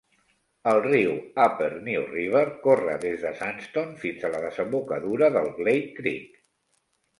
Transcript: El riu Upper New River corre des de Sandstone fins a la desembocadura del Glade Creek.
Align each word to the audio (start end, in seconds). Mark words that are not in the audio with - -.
El 0.69 0.79
riu 0.85 1.11
Upper 1.47 1.67
New 1.89 2.05
River 2.13 2.41
corre 2.63 2.97
des 3.05 3.21
de 3.27 3.35
Sandstone 3.43 3.95
fins 4.07 4.27
a 4.27 4.33
la 4.39 4.43
desembocadura 4.49 5.33
del 5.39 5.55
Glade 5.63 5.95
Creek. 6.03 6.45